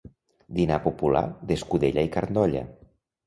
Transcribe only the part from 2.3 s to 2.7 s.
d'olla.